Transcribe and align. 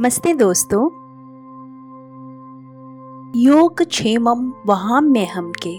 नमस्ते 0.00 0.32
दोस्तों। 0.34 0.82
योग 3.36 3.82
क्षेमम 3.82 4.52
वहाँ 4.66 5.00
में 5.00 5.26
हम 5.26 5.52
के 5.66 5.76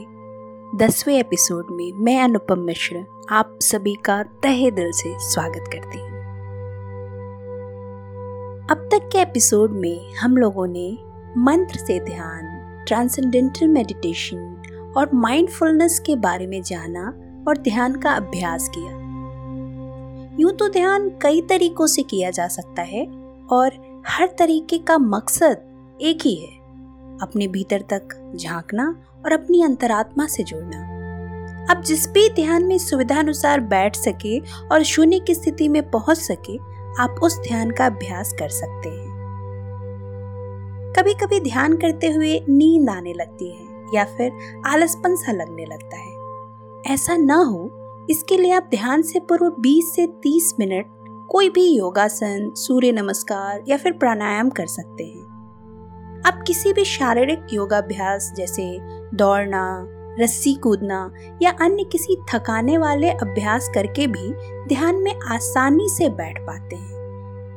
दसवें 0.78 1.20
एपिसोड 1.20 1.68
में 1.72 1.94
मैं 1.94 2.22
अनुपम 2.22 2.60
मिश्र 2.60 3.06
आप 3.30 3.58
सभी 3.62 3.96
का 3.96 4.24
तहे 4.24 4.72
दिल 4.72 4.92
से 4.92 5.14
स्वागत 5.20 5.70
करती 5.74 6.00
हूँ। 6.00 6.10
अब 8.72 8.88
तक 8.92 9.10
के 9.12 9.22
एपिसोड 9.22 9.72
में 9.72 10.14
हम 10.14 10.38
लोगों 10.38 10.68
ने 10.68 10.98
मंत्र 11.38 11.80
से 11.80 12.00
ध्यान 12.00 12.48
ट्रांसेंडेंटल 12.88 13.68
मेडिटेशन 13.68 14.94
और 14.98 15.10
माइंडफुलनेस 15.14 16.00
के 16.00 16.16
बारे 16.16 16.48
में 16.48 16.62
जाना 16.62 17.08
और 17.48 17.58
ध्यान 17.58 17.96
का 17.96 18.12
अभ्यास 18.12 18.70
किया। 18.78 18.92
यूँ 20.40 20.52
तो 20.52 20.70
ध्यान 20.70 21.10
कई 21.22 21.42
तरीकों 21.42 21.88
से 21.88 22.04
किया 22.04 22.32
जा 22.32 22.48
सकता 22.48 22.82
है 22.82 23.06
और 23.52 23.91
हर 24.08 24.28
तरीके 24.40 24.78
का 24.78 24.98
मकसद 24.98 25.98
एक 26.02 26.20
ही 26.22 26.36
है, 26.36 26.52
अपने 27.22 27.48
भीतर 27.48 27.82
तक 27.82 28.34
झांकना 28.36 29.04
और 29.26 29.34
अपनी 29.34 29.64
अंतरात्मा 29.64 30.26
से 30.28 30.44
जुड़ना। 30.44 30.78
अब 31.72 31.82
जिस 31.82 32.08
भी 32.10 32.30
ध्यान 32.30 32.64
में 32.64 32.78
सुविधा 32.78 33.20
अनुसार 33.20 33.60
बैठ 33.60 33.96
सके 33.96 34.40
और 34.72 34.84
शून्य 34.84 35.20
की 35.20 35.36
स्थिति 35.36 35.68
में 35.68 35.92
पहुँच 35.92 36.18
सके, 36.18 36.58
आप 37.02 37.16
उस 37.24 37.40
ध्यान 37.40 37.72
का 37.72 37.86
अभ्यास 37.86 38.34
कर 38.40 38.50
सकते 38.50 38.90
हैं। 38.90 39.12
कभी 40.98 41.14
कभी 41.14 41.40
ध्यान 41.40 41.78
करते 41.78 42.12
हुए 42.12 42.46
नींद 42.50 42.90
आने 42.90 43.14
लगती 43.14 43.52
है 43.52 43.86
या 43.96 44.06
फिर 44.06 44.32
आलसपन 44.66 45.16
सा 45.16 45.32
लगने 45.32 45.66
लगता 45.66 45.98
है। 45.98 46.94
ऐसा 46.94 47.16
ना 47.18 47.36
हो, 47.36 47.70
इसके 48.10 48.38
लिए 48.38 48.52
आप 48.52 48.68
ध्यान 48.72 49.02
से 49.02 49.20
पूर्व 49.20 49.56
20 49.60 49.96
से 49.96 50.08
30 50.08 50.56
मिनट 50.60 50.86
कोई 51.32 51.50
भी 51.50 51.78
योगासन, 51.78 52.52
सूर्य 52.56 52.92
नमस्कार 52.92 53.64
या 53.68 53.78
फिर 53.78 53.92
प्राणायाम 53.92 54.50
कर 54.50 54.66
सकते 54.66 55.04
हैं। 55.04 55.22
आप 56.28 56.44
किसी 56.48 56.74
भी 56.74 56.86
शारीरिक 56.86 57.40
योगाभ्यास 57.54 58.34
जैसे 58.38 58.80
दौड़ना, 59.14 59.88
रस्सी 60.20 60.54
कूदना 60.54 61.12
या 61.42 61.52
अन्य 61.52 61.84
किसी 61.84 62.18
थकाने 62.34 62.78
वाले 62.78 63.10
अभ्यास 63.10 63.72
करके 63.76 64.08
भी 64.08 64.34
ध्यान 64.68 64.96
में 64.96 65.16
आसानी 65.28 65.90
से 65.90 66.10
बैठ 66.10 66.40
पाते 66.40 66.76
हैं 66.76 66.96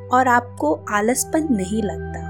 और 0.08 0.28
आपको 0.28 0.84
आलसपन 0.90 1.48
नहीं 1.50 1.82
लगता। 1.82 2.20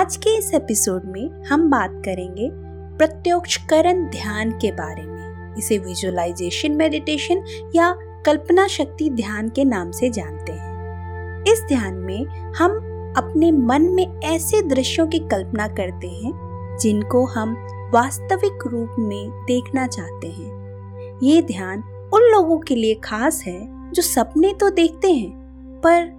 आज 0.00 0.16
के 0.16 0.38
इस 0.38 0.54
एपिसोड 0.54 1.02
में 1.04 1.44
हम 1.44 1.70
बात 1.70 2.02
करेंगे 2.04 2.50
प्रत्योक्षकरण 2.98 4.04
ध्यान 4.04 4.50
के 4.50 4.72
बारे 4.72 5.02
में। 5.02 5.54
इसे 5.58 5.78
विजुअलाइजेशन 5.78 6.72
मेडिटेशन 6.72 7.44
या 7.74 7.96
कल्पना 8.26 8.66
शक्ति 8.66 9.10
ध्यान 9.10 9.48
के 9.48 9.64
नाम 9.64 9.90
से 9.90 10.10
जानते 10.10 10.52
हैं। 10.52 11.44
इस 11.44 11.64
ध्यान 11.68 11.94
में 11.94 12.26
हम 12.52 12.70
अपने 13.16 13.52
मन 13.52 13.82
में 13.82 14.20
ऐसे 14.20 14.62
दृश्यों 14.62 15.06
की 15.06 15.18
कल्पना 15.18 15.68
करते 15.68 16.08
हैं, 16.08 16.32
जिनको 16.80 17.24
हम 17.26 17.56
वास्तविक 17.94 18.66
रूप 18.66 18.96
में 18.98 19.30
देखना 19.30 19.86
चाहते 19.86 20.28
हैं। 20.28 21.18
ये 21.22 21.42
ध्यान 21.42 21.82
उन 22.14 22.22
लोगों 22.22 22.58
के 22.58 22.74
लिए 22.74 22.94
खास 22.94 23.42
है, 23.46 23.90
जो 23.92 24.02
सपने 24.02 24.52
तो 24.52 24.70
देखते 24.70 25.12
हैं, 25.12 25.30
पर 25.86 26.12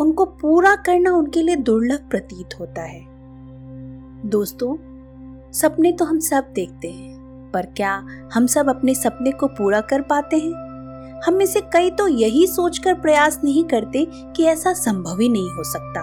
उनको 0.00 0.24
पूरा 0.24 0.74
करना 0.76 1.12
उनके 1.12 1.42
लिए 1.42 1.56
दुर्लभ 1.56 2.08
प्रतीत 2.10 2.60
होता 2.60 2.82
है। 2.82 3.06
दोस्तों, 4.26 4.76
सपने 5.52 5.92
तो 5.92 6.04
हम 6.04 6.18
सब 6.18 6.52
देखते 6.54 6.88
हैं, 6.88 7.50
पर 7.54 7.66
क्या 7.66 8.06
हम 8.34 8.46
सब 8.46 8.68
अपने 8.68 8.94
सपने 8.94 9.30
को 9.30 9.46
पूरा 9.46 9.80
कर 9.80 10.00
पाते 10.00 10.36
हैं? 10.36 10.61
हम 11.24 11.34
में 11.34 11.46
से 11.46 11.60
कई 11.60 11.90
तो 11.90 12.06
यही 12.08 12.46
सोचकर 12.46 12.94
प्रयास 12.94 13.38
नहीं 13.44 13.64
करते 13.64 14.06
कि 14.36 14.44
ऐसा 14.44 14.72
संभव 14.72 15.20
ही 15.20 15.28
नहीं 15.28 15.50
हो 15.50 15.64
सकता। 15.64 16.02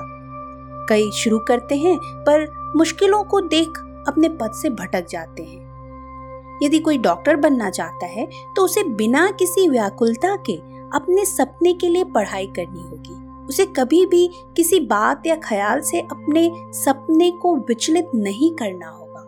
कई 0.90 1.10
शुरू 1.12 1.40
करते 1.40 1.76
हैं, 1.76 1.98
पर 1.98 2.48
मुश्किलों 2.76 3.24
को 3.24 3.42
देख 3.42 3.68
अपने 4.08 4.30
पद 4.30 4.52
से 4.54 4.70
भटक 4.70 5.08
जाते 5.10 5.44
हैं। 5.44 6.60
यदि 6.64 6.80
कोई 6.80 6.98
डॉक्टर 6.98 7.36
बनना 7.36 7.70
चाहता 7.70 8.06
है 8.06 8.28
तो 8.56 8.62
उसे 8.62 8.84
बिना 8.84 9.30
किसी 9.32 9.68
व्याकुलता 9.70 10.36
के 10.36 10.56
अपने 10.96 11.26
सपने 11.26 11.74
के 11.74 11.88
लिए 11.88 12.04
पढ़ाई 12.04 12.48
करनी 12.48 12.82
होगी। 12.82 13.46
उसे 13.46 13.66
कभी 13.66 14.06
भी 14.06 14.30
किसी 14.56 14.80
बात 14.80 15.28
या 15.28 15.36
ख्याल 15.36 15.82
से 15.82 16.00
अपने 16.02 16.50
सपने 16.74 17.32
को 17.32 17.56
विचलित 17.56 18.10
नहीं 18.16 18.52
करना 18.52 18.90
होगा। 18.90 19.22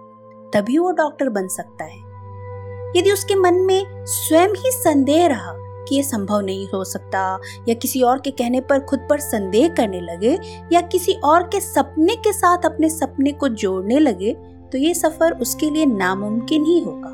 तभी 0.54 0.78
वो 0.78 0.92
डॉक्टर 0.92 1.30
बन 1.30 1.48
सकता 1.48 1.84
है। 1.84 2.00
यदि 2.98 3.12
उसके 3.12 3.36
मन 3.36 3.54
में 3.54 4.06
स्वयं 4.06 4.48
ही 4.48 4.72
संदेह 4.72 5.28
रहा 5.28 5.61
कि 5.88 5.96
ये 5.96 6.04
संभव 6.04 6.40
नहीं 6.42 6.68
हो 6.68 6.84
सकता, 6.84 7.40
या 7.68 7.74
किसी 7.76 8.02
और 8.02 8.20
के 8.20 8.32
कहने 8.32 8.62
पर 8.62 8.80
खुद 8.82 9.00
पर 9.10 9.20
संदेह 9.20 9.68
करने 9.70 10.02
लगे, 10.02 10.38
या 10.74 10.82
किसी 10.84 11.14
और 11.14 11.44
के 11.46 11.60
सपने 11.62 12.16
के 12.18 12.34
साथ 12.34 12.66
अपने 12.66 12.90
सपने 12.90 13.32
को 13.32 13.48
जोड़ने 13.50 14.00
लगे 14.00 14.34
तो 14.72 14.78
ये 14.78 14.94
सफ़र 14.94 15.32
उसके 15.34 15.70
लिए 15.70 15.86
नामुमकिन 15.86 16.66
ही 16.66 16.80
होगा। 16.80 17.10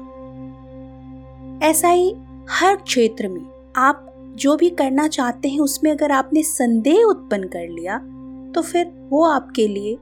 ऐसा 1.61 1.89
ही 1.89 2.13
हर 2.49 2.75
क्षेत्र 2.75 3.27
में 3.27 3.41
आप 3.77 4.03
जो 4.35 4.55
भी 4.55 4.69
करना 4.71 5.07
चाहते 5.07 5.49
हैं, 5.49 5.59
उसमें 5.59 5.91
अगर 5.91 6.11
आपने 6.11 6.43
संदेह 6.43 7.03
उत्पन्न 7.03 7.47
कर 7.47 7.67
लिया 7.69 7.97
तो 8.55 8.61
फिर 8.61 8.91
वो 9.09 9.23
आपके 9.25 9.67
लिए 9.67 9.97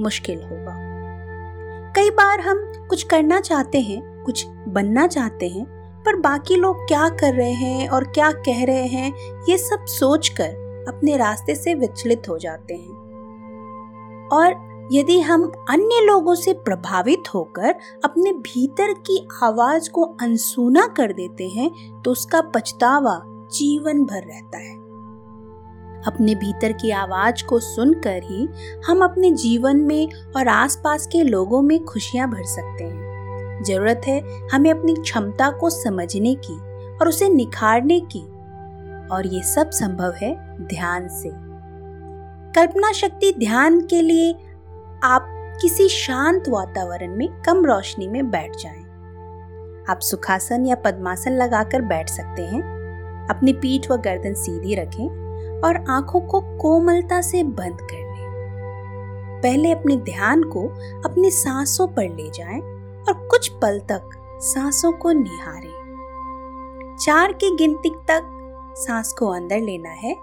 मुश्किल 0.00 0.42
होगा। 0.42 0.74
कई 1.96 2.10
बार 2.10 2.40
हम 2.40 2.64
कुछ 2.90 3.02
करना 3.02 3.40
चाहते 3.40 3.80
हैं, 3.80 4.24
कुछ 4.24 4.44
बनना 4.68 5.06
चाहते 5.06 5.48
हैं 5.48 5.64
पर 6.06 6.16
बाकी 6.16 6.56
लोग 6.56 6.86
क्या 6.88 7.08
कर 7.10 7.34
रहे 7.34 7.52
हैं 7.52 7.88
और 7.88 8.04
क्या 8.04 8.30
कह 8.32 8.64
रहे 8.64 8.86
हैं, 8.86 9.12
ये 9.48 9.58
सब 9.58 9.84
सोचकर 9.88 10.84
अपने 10.88 11.16
रास्ते 11.16 11.54
से 11.54 11.74
विचलित 11.74 12.28
हो 12.28 12.38
जाते 12.38 12.74
हैं। 12.74 13.04
और 14.32 14.64
यदि 14.92 15.20
हम 15.20 15.42
अन्य 15.70 16.00
लोगों 16.04 16.34
से 16.34 16.52
प्रभावित 16.54 17.34
होकर 17.34 17.74
अपने 18.04 18.32
भीतर 18.32 18.92
की 19.00 19.26
आवाज़ 19.42 19.90
को 19.90 20.02
अनसुना 20.20 20.86
कर 20.86 21.12
देते 21.12 21.48
हैं 21.48 21.70
तो 22.02 22.10
उसका 22.10 22.40
पछतावा 22.54 23.20
जीवन 23.52 24.04
भर 24.04 24.22
रहता 24.22 24.58
है। 24.58 24.74
अपने 26.02 26.34
भीतर 26.34 26.72
की 26.72 26.90
आवाज़ 26.90 27.44
को 27.44 27.58
सुनकर 27.60 28.22
ही 28.24 28.46
हम 28.86 29.04
अपने 29.04 29.30
जीवन 29.30 29.76
में 29.76 30.08
और 30.36 30.48
आसपास 30.48 31.06
के 31.06 31.22
लोगों 31.22 31.62
में 31.62 31.84
खुशियाँ 31.84 32.28
भर 32.30 32.44
सकते 32.44 32.84
हैं। 32.84 33.05
ज़रूरत 33.62 34.00
है 34.06 34.48
हमें 34.48 34.70
अपनी 34.70 34.94
क्षमता 34.94 35.50
को 35.50 35.70
समझने 35.70 36.34
की 36.34 36.58
और 36.96 37.08
उसे 37.08 37.28
निखारने 37.28 38.00
की। 38.00 38.36
और 39.12 39.26
ये 39.26 39.42
सब 39.42 39.70
संभव 39.70 40.12
है 40.12 40.58
ध्यान 40.60 41.08
से। 41.08 41.30
कल्पना 42.52 42.92
शक्ति 42.92 43.34
ध्यान 43.38 43.80
के 43.80 44.02
लिए 44.02 44.32
आप 45.02 45.26
किसी 45.62 45.88
शांत 45.88 46.48
वातावरण 46.48 47.16
में 47.16 47.42
कम 47.42 47.64
रोशनी 47.64 48.08
में 48.08 48.30
बैठ 48.30 48.56
जाएँ। 48.56 48.86
आप 49.88 49.98
सुखासन 50.00 50.66
या 50.66 50.74
पद्मासन 50.74 51.32
लगाकर 51.32 51.82
बैठ 51.82 52.08
सकते 52.08 52.42
हैं। 52.42 52.76
अपनी 53.30 53.52
पीठ 53.52 53.90
व 53.90 53.96
गर्दन 53.96 54.34
सीधी 54.34 54.74
रखें 54.74 55.26
और 55.60 55.84
आँखों 55.90 56.20
को 56.20 56.40
कोमलता 56.40 57.20
से 57.20 57.42
बंद 57.42 57.78
कर 57.80 57.96
लें। 57.96 58.26
पहले 59.42 59.72
अपने 59.72 59.96
ध्यान 59.96 60.42
को 60.42 60.68
अपनी 61.04 61.30
सांसों 61.30 61.86
पर 61.86 62.02
ले 62.02 62.30
जाएँ 62.30 62.75
और 63.08 63.26
कुछ 63.30 63.48
पल 63.48 63.78
तक 63.80 64.10
सांसों 64.42 64.92
को 64.92 65.12
निहारे। 65.12 65.86
चार 66.96 67.32
की 67.32 67.56
गिनती 67.56 67.90
तक 67.90 68.32
सांस 68.78 69.12
को 69.12 69.28
अंदर 69.28 69.60
लेना 69.60 69.90
है 69.90 70.14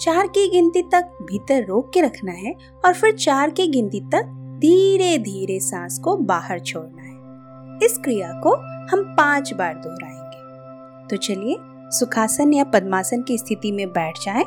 चार 0.00 0.26
की 0.26 0.48
गिनती 0.48 0.82
तक 0.82 1.18
भीतर 1.22 1.64
रोक 1.64 1.90
के 1.90 2.00
रखना 2.00 2.32
है 2.32 2.54
और 2.84 2.94
फिर 2.94 3.14
चार 3.14 3.50
की 3.50 3.66
गिनती 3.66 4.00
तक 4.00 4.24
धीरे 4.60 5.18
धीरे 5.18 5.60
सांस 5.60 5.98
को 5.98 6.16
बाहर 6.16 6.60
छोड़ना 6.60 7.02
है। 7.02 7.14
इस 7.82 7.98
क्रिया 7.98 8.32
को 8.32 8.54
हम 8.86 9.04
पाँच 9.04 9.52
बार 9.52 9.74
दोहराएँगे। 9.74 11.08
तो 11.08 11.16
चलिए 11.16 11.56
सुखासन 11.90 12.52
या 12.52 12.64
पद्मासन 12.64 13.22
की 13.22 13.38
स्थिति 13.38 13.72
में 13.72 13.88
बैठ 13.88 14.18
जाएँ, 14.18 14.44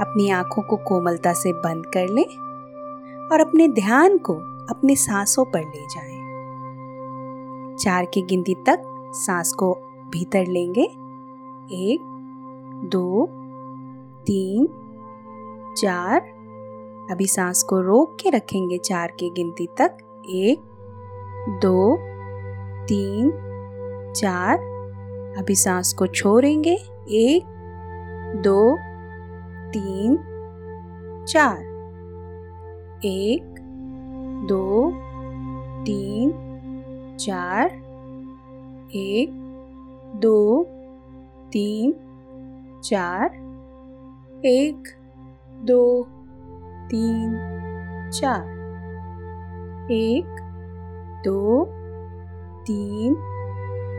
अपनी 0.00 0.30
आँखों 0.30 0.62
को 0.62 0.76
कोमलता 0.76 1.32
से 1.32 1.52
बंद 1.52 1.86
कर 1.86 2.08
लें 2.08 2.26
और 3.32 3.40
अपने 3.40 3.68
ध्यान 3.68 4.18
को 4.18 4.34
अपने 4.70 4.96
सांसों 4.96 5.44
पर 5.44 5.60
ले 5.60 5.86
जाएँ। 5.86 6.19
चार 7.80 8.04
की 8.04 8.22
गिनती 8.22 8.54
तक 8.54 8.82
सांस 9.14 9.52
को 9.52 9.74
भीतर 10.08 10.46
लेंगे। 10.46 10.82
एक, 11.72 12.00
दो, 12.92 13.26
तीन, 14.22 14.68
चार। 15.76 16.20
अभी 17.10 17.26
सांस 17.26 17.62
को 17.62 17.80
रोक 17.80 18.16
के 18.20 18.30
रखेंगे 18.30 18.78
चार 18.78 19.08
की 19.10 19.30
गिनती 19.30 19.66
तक। 19.66 19.96
एक, 20.30 20.58
दो, 21.62 21.96
तीन, 22.84 23.30
चार। 24.16 24.58
अभी 25.38 25.54
सांस 25.54 25.92
को 25.92 26.06
छोड़ेंगे। 26.06 26.78
एक, 27.10 27.42
दो, 28.36 28.76
तीन, 29.70 30.18
चार। 31.28 31.58
एक, 33.04 33.42
दो, 34.48 34.90
तीन 35.84 36.49
चार, 37.20 37.70
एक, 38.94 39.30
दो, 40.16 40.64
तीन, 41.52 41.92
चार, 42.84 43.34
एक, 44.46 44.88
दो, 45.64 46.02
तीन, 46.90 47.34
चार, 48.10 48.48
एक, 49.92 50.40
दो, 51.24 51.64
तीन, 52.66 53.14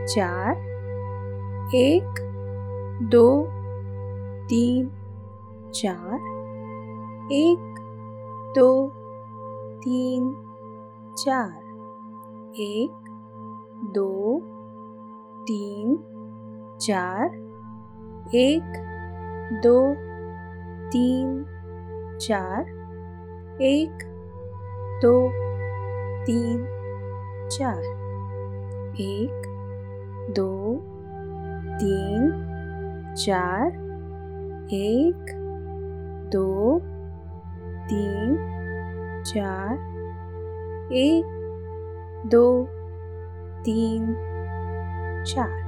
चार, 0.06 0.56
एक, 1.74 2.20
दो, 3.02 3.28
तीन, 4.48 4.90
चार, 5.74 6.14
एक, 7.32 7.74
दो, 8.58 8.72
तीन, 9.84 10.32
चार, 11.18 11.62
एक 12.60 13.01
दो, 13.84 14.40
तीन, 15.42 15.96
चार, 16.80 17.24
एक, 18.34 18.62
दो, 19.62 19.94
तीन, 20.90 21.44
चार, 22.20 22.64
एक, 23.62 24.04
दो, 25.02 25.28
तीन, 26.26 26.64
चार, 27.52 27.82
एक, 29.00 29.42
दो, 30.30 30.80
तीन, 31.78 32.30
चार, 33.16 33.66
एक, 34.72 35.34
दो, 36.32 36.78
तीन, 37.88 38.36
चार, 39.26 39.74
एक, 40.92 41.24
दो 42.26 42.66
तीन 43.64 44.14
चार 45.26 45.61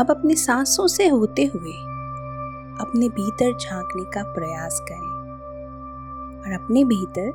अब 0.00 0.10
अपनी 0.10 0.34
सांसों 0.34 0.86
से 0.86 1.08
होते 1.08 1.42
हुए 1.42 1.72
अपने 2.80 3.08
भीतर 3.08 3.58
झांकने 3.58 4.04
का 4.04 4.22
प्रयास 4.22 4.80
करें 4.88 5.32
और 6.40 6.52
अपने 6.52 6.84
भीतर 6.84 7.32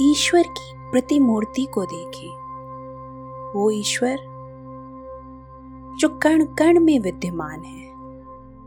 ईश्वर 0.00 0.42
की 0.42 0.90
प्रतिमूर्ति 0.90 1.64
को 1.64 1.84
देखें। 1.84 2.28
वो 3.54 3.70
ईश्वर 3.70 4.16
जो 5.98 6.08
कण 6.08 6.44
कण 6.44 6.80
में 6.80 7.00
विद्यमान 7.00 7.62
है। 7.62 7.92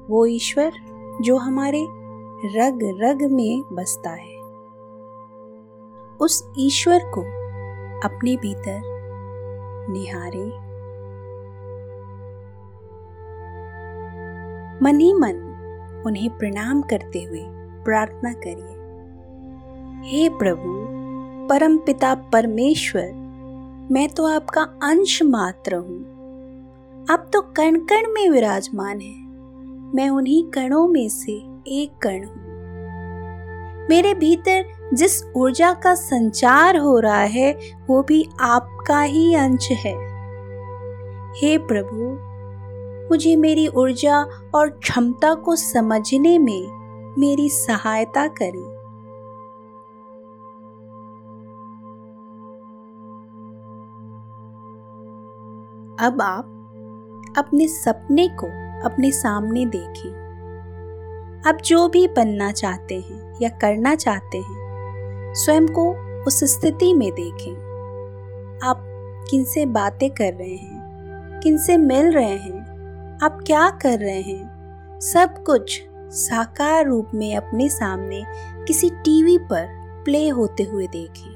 वो 0.09 0.25
ईश्वर 0.25 0.71
जो 1.21 1.37
हमारे 1.37 1.87
रग 2.45 2.79
रग 2.83 3.31
में 3.31 3.63
बसता 3.73 4.09
है। 4.09 4.37
उस 6.17 6.51
ईश्वर 6.57 6.99
को 6.99 7.21
अपने 8.07 8.35
भीतर 8.35 8.81
निहारें। 9.89 10.62
मन 14.83 14.99
ही 14.99 15.13
मन, 15.13 15.49
उन्हें 16.05 16.37
प्रणाम 16.37 16.81
करते 16.81 17.23
हुए 17.23 17.43
प्रार्थना 17.83 18.33
करिए। 18.33 18.83
हे 20.09 20.29
प्रभु, 20.29 20.87
परम 21.47 21.77
पिता 21.77 22.15
परमेश्वर, 22.15 23.11
मैं 23.91 24.09
तो 24.09 24.25
आपका 24.25 24.61
अंश 24.61 25.23
मात्र 25.23 25.75
हूँ। 25.75 26.13
आप 27.09 27.29
तो 27.33 27.41
कण 27.41 27.75
कण 27.75 28.13
में 28.13 28.29
विराजमान 28.29 28.99
है। 29.01 29.23
मैं 29.95 30.09
उन्हीं 30.09 30.43
कणों 30.43 30.87
में 30.87 31.09
से 31.09 31.31
एक 31.67 31.91
कण 32.01 32.23
हूँ। 32.23 32.43
मेरे 33.89 34.13
भीतर 34.13 34.65
जिस 34.93 35.23
ऊर्जा 35.35 35.73
का 35.73 35.95
संचार 35.95 36.77
हो 36.77 36.99
रहा 36.99 37.23
है, 37.23 37.57
वो 37.89 38.03
भी 38.03 38.29
आपका 38.41 39.01
ही 39.01 39.35
अंश 39.35 39.71
है। 39.71 39.95
हे 41.35 41.57
प्रभु 41.57 42.32
मुझे 43.11 43.35
मेरी 43.35 43.67
ऊर्जा 43.67 44.25
और 44.55 44.69
क्षमता 44.69 45.33
को 45.33 45.55
समझने 45.55 46.39
में 46.39 46.83
मेरी 47.19 47.49
सहायता 47.49 48.27
करें। 48.27 48.83
अब 55.99 56.21
आप 56.21 56.45
अपने 57.37 57.67
सपने 57.67 58.27
को 58.27 58.47
अपने 58.85 59.11
सामने 59.11 59.65
देखें। 59.65 60.23
आप 61.47 61.57
जो 61.65 61.87
भी 61.87 62.07
बनना 62.07 62.51
चाहते 62.51 62.95
हैं 62.95 63.33
या 63.41 63.49
करना 63.49 63.95
चाहते 63.95 64.37
हैं, 64.37 64.63
स्वयं 65.33 65.67
को 65.67 65.93
उस 66.23 66.43
स्थिति 66.43 66.93
में 66.93 67.11
देखें। 67.11 67.53
आप 68.63 68.85
किनसे 69.31 69.65
बातें 69.65 70.09
कर 70.09 70.33
रहे 70.33 70.55
हैं, 70.55 71.39
किनसे 71.43 71.77
मिल 71.77 72.11
रहे 72.11 72.37
हैं 72.37 72.62
आप 73.23 73.37
क्या 73.45 73.69
कर 73.69 73.99
रहे 73.99 74.21
हैं? 74.21 74.49
सब 75.01 75.43
कुछ 75.43 75.83
साकार 76.09 76.85
रूप 76.85 77.07
में 77.13 77.35
अपने 77.35 77.69
सामने 77.69 78.23
किसी 78.67 78.89
टीवी 78.89 79.37
पर 79.37 79.67
प्ले 80.05 80.29
होते 80.29 80.63
हुए 80.63 80.87
देखें। 80.87 81.33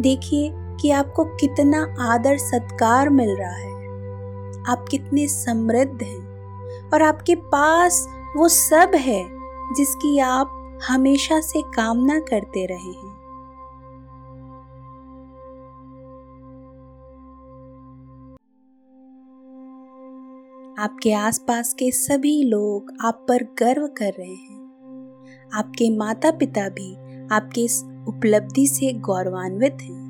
देखिए 0.00 0.52
कि 0.80 0.90
आपको 0.90 1.24
कितना 1.24 1.96
आदर 2.00 2.36
सत्कार 2.38 3.08
मिल 3.08 3.36
रहा 3.36 3.56
है। 3.56 3.74
आप 4.68 4.84
कितने 4.90 5.28
समृद्ध 5.28 6.02
हैं 6.02 6.24
और 6.90 7.02
आपके 7.02 7.34
पास 7.34 8.08
वो 8.36 8.48
सब 8.48 8.90
है 8.94 9.24
जिसकी 9.76 10.18
आप 10.18 10.78
हमेशा 10.88 11.40
से 11.40 11.62
कामना 11.62 12.18
करते 12.20 12.66
रहे 12.66 13.05
हैं। 13.05 13.05
आपके 20.78 21.12
आसपास 21.12 21.74
के 21.74 21.90
सभी 21.90 22.42
लोग 22.42 22.92
आप 23.04 23.24
पर 23.28 23.42
गर्व 23.58 23.86
कर 23.86 24.12
रहे 24.18 24.34
हैं। 24.34 25.50
आपके 25.54 25.96
माता 25.96 26.30
पिता 26.30 26.68
भी 26.68 26.94
आपके 27.32 27.60
इस 27.60 27.82
उपलब्धि 28.08 28.66
से 28.66 28.92
गौरवान्वित 28.92 29.78
हैं। 29.82 30.04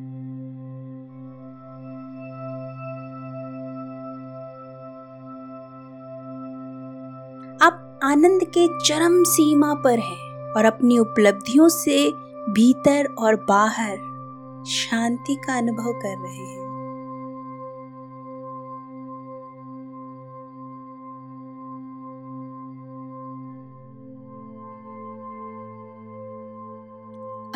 आप 7.62 8.00
आनंद 8.04 8.44
के 8.58 8.66
चरम 8.84 9.22
सीमा 9.24 9.74
पर 9.74 9.98
हैं 9.98 10.52
और 10.52 10.64
अपनी 10.64 10.98
उपलब्धियों 10.98 11.68
से 11.68 12.10
भीतर 12.52 13.14
और 13.18 13.36
बाहर 13.48 13.96
शांति 14.66 15.34
का 15.34 15.58
अनुभव 15.58 15.92
कर 15.92 16.18
रहे 16.18 16.46
हैं। 16.46 16.55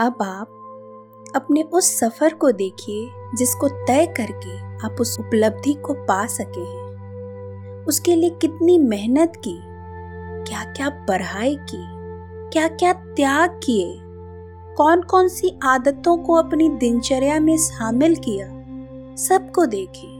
अब 0.01 0.23
आप 0.23 1.33
अपने 1.37 1.63
उस 1.63 1.89
सफ़र 1.99 2.35
को 2.35 2.51
देखिए 2.53 3.09
जिसको 3.37 3.69
तय 3.87 4.07
करके 4.07 4.57
आप 4.87 5.01
उस 5.01 5.19
उपलब्धि 5.21 5.73
को 5.75 5.95
पा 5.95 6.27
सके 6.27 6.61
हैं। 6.61 7.85
उसके 7.85 8.15
लिए 8.17 8.31
कितनी 8.31 8.79
मेहनत 8.79 9.33
की 9.37 9.55
क्या 10.45 10.65
क्या 10.73 10.89
पढ़ाई 11.09 11.57
की 11.71 11.83
क्या 12.51 12.67
क्या 12.69 12.93
त्याग 12.93 13.61
किए 13.65 13.99
कौन 14.77 15.03
कौन 15.03 15.29
सी 15.29 15.59
आदतों 15.65 16.17
को 16.17 16.35
अपनी 16.35 16.69
दिनचर्या 16.69 17.39
में 17.41 17.57
शामिल 17.59 18.17
किया, 18.17 18.47
सबको 19.19 19.67
देखें 19.67 20.20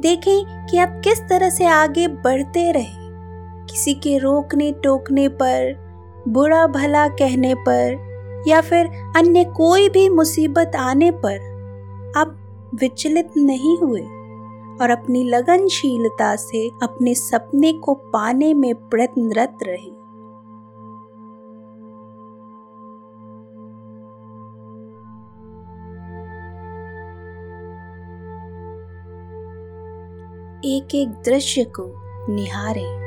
देखें 0.00 0.66
कि 0.66 0.78
आप 0.78 1.00
किस 1.04 1.20
तरह 1.20 1.50
से 1.50 1.64
आगे 1.64 2.08
बढ़ते 2.08 2.72
रहे। 2.72 3.10
किसी 3.66 3.94
के 3.94 4.18
रोकने 4.18 4.72
टोकने 4.72 5.28
पर, 5.28 5.76
बुरा 6.28 6.66
भला 6.66 7.08
कहने 7.08 7.54
पर, 7.54 8.10
या 8.48 8.60
फिर 8.60 8.86
अन्य 9.16 9.44
कोई 9.44 9.88
भी 9.88 10.08
मुसीबत 10.08 10.72
आने 10.76 11.10
पर 11.10 11.50
आप 12.16 12.36
विचलित 12.74 13.30
नहीं 13.36 13.78
हुए 13.78 14.02
और 14.82 14.90
अपनी 14.90 15.24
लगनशीलता 15.24 16.36
से 16.36 16.70
अपने 16.82 17.14
सपने 17.14 17.72
को 17.72 17.94
पाने 17.94 18.54
में 18.54 18.74
प्रयत्नरत 18.74 19.58
रहे। 19.62 19.99
एक 30.76 30.94
एक 30.94 31.08
दृश्य 31.08 31.64
को 31.64 31.92
निहारें। 32.32 33.00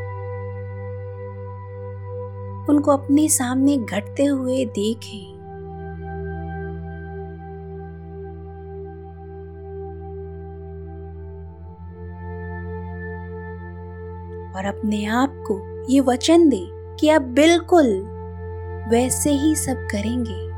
उनको 2.69 2.91
अपने 2.91 3.27
सामने 3.29 3.77
घटते 3.77 4.25
हुए 4.25 4.65
देखें। 4.65 5.33
और 14.55 14.65
अपने 14.65 15.05
आप 15.05 15.43
को 15.51 15.83
ये 15.89 15.99
वचन 15.99 16.49
दे 16.49 16.67
कि 16.99 17.09
आप 17.09 17.21
बिल्कुल 17.21 18.09
वैसे 18.89 19.29
ही 19.29 19.55
सब 19.55 19.87
करेंगे 19.91 20.53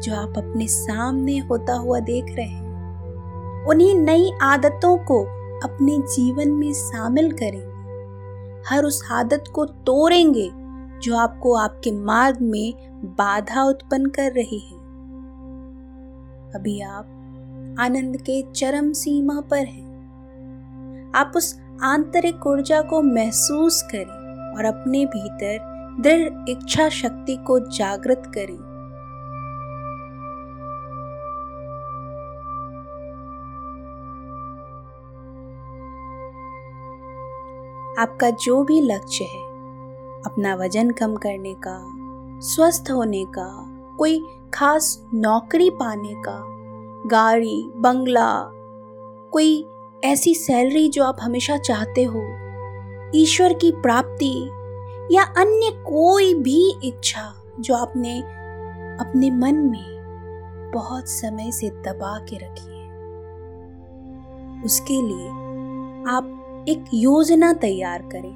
जो 0.00 0.14
आप 0.14 0.32
अपने 0.36 0.66
सामने 0.66 1.38
होता 1.38 1.74
हुआ 1.74 2.00
देख 2.00 2.24
रहे 2.24 2.46
हैं। 2.46 2.72
उन्हीं 3.64 3.94
नई 3.98 4.32
आदतों 4.42 4.96
को 4.96 5.41
अपने 5.62 5.98
जीवन 5.98 6.50
में 6.50 6.72
शामिल 6.72 7.32
करेंगे 7.32 7.72
हर 8.68 8.84
उस 8.84 9.02
आदत 9.12 9.44
को 9.54 9.64
तोड़ेंगे 9.64 10.50
जो 11.00 11.16
आपको 11.16 11.54
आपके 11.54 11.90
मार्ग 11.90 12.40
में 12.40 12.74
बाधा 13.04 13.64
उत्पन्न 13.64 14.06
कर 14.06 14.32
रही 14.32 14.58
है। 14.58 14.78
अभी 16.54 16.80
आप 16.80 17.04
आनंद 17.80 18.16
के 18.16 18.42
चरम 18.52 18.92
सीमा 18.92 19.40
पर 19.40 19.64
हैं। 19.64 21.12
आप 21.14 21.32
उस 21.36 21.60
आंतरिक 21.82 22.46
ऊर्जा 22.46 22.80
को 22.80 23.02
महसूस 23.02 23.82
करें 23.82 24.56
और 24.56 24.64
अपने 24.64 25.04
भीतर 25.04 25.58
दृढ़ 26.00 26.48
इच्छा 26.48 26.88
शक्ति 26.88 27.36
को 27.36 27.58
जागृत 27.58 28.22
करें। 28.26 28.71
आपका 37.98 38.30
जो 38.30 38.62
भी 38.64 38.80
लक्ष्य 38.80 39.24
है, 39.24 39.40
अपना 40.26 40.54
वज़न 40.54 40.90
कम 40.90 41.16
करने 41.16 41.54
का, 41.54 41.76
स्वस्थ 42.40 42.90
होने 42.90 43.24
का, 43.24 43.48
कोई 43.98 44.18
खास 44.54 45.06
नौकरी 45.14 45.70
पाने 45.70 46.14
का, 46.16 46.38
गाड़ी, 47.08 47.70
बंगला, 47.76 48.30
कोई 49.32 49.66
ऐसी 50.04 50.34
सैलरी 50.34 50.88
जो 50.88 51.04
आप 51.04 51.16
हमेशा 51.22 51.56
चाहते 51.56 52.04
हो, 52.04 52.22
ईश्वर 53.14 53.52
की 53.52 53.70
प्राप्ति 53.72 54.34
या 55.10 55.22
अन्य 55.22 55.70
कोई 55.86 56.34
भी 56.34 56.60
इच्छा 56.84 57.32
जो 57.60 57.74
आपने 57.74 58.18
अपने 59.00 59.30
मन 59.30 59.54
में 59.54 60.70
बहुत 60.74 61.08
समय 61.08 61.50
से 61.52 61.68
दबा 61.68 62.18
के 62.18 62.36
रखी 62.36 62.70
है, 62.70 62.90
उसके 64.64 65.00
लिए 65.02 65.28
आप 66.08 66.38
एक 66.68 66.84
योजना 66.94 67.52
तैयार 67.52 68.02
करें। 68.02 68.32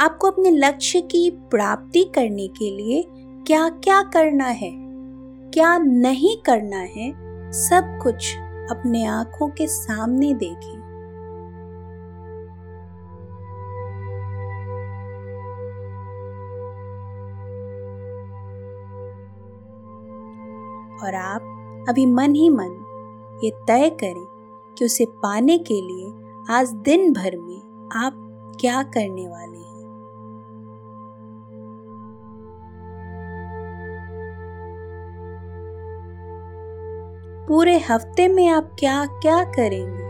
आपको 0.00 0.30
अपने 0.30 0.50
लक्ष्य 0.50 1.00
की 1.00 1.30
प्राप्ति 1.50 2.02
करने 2.04 2.46
के 2.48 2.70
लिए 2.70 3.04
क्या 3.46 3.68
क्या 3.68 4.02
करना 4.02 4.44
है, 4.44 4.70
क्या 5.50 5.76
नहीं 5.78 6.36
करना 6.36 6.76
है, 6.76 7.10
सब 7.52 7.98
कुछ 8.02 8.36
अपने 8.70 9.04
आँखों 9.06 9.48
के 9.48 9.66
सामने 9.66 10.32
देखें। 10.34 10.76
और 21.02 21.14
आप 21.14 21.84
अभी 21.88 22.06
मन 22.06 22.34
ही 22.34 22.48
मन 22.50 23.40
ये 23.44 23.50
तय 23.66 23.90
करें 23.90 24.24
कि 24.78 24.84
उसे 24.84 25.04
पाने 25.22 25.58
के 25.58 25.80
लिए 25.80 26.25
आज 26.50 26.72
दिन 26.72 27.12
भर 27.12 27.36
में 27.36 27.88
आप 27.96 28.12
क्या 28.60 28.82
करने 28.82 29.28
वाले 29.28 29.58
हैं? 29.58 29.86
पूरे 37.48 37.78
हफ़्ते 37.78 38.28
में 38.28 38.48
आप 38.48 38.70
क्या 38.78 39.06
क्या 39.06 39.44
करेंगे? 39.44 40.06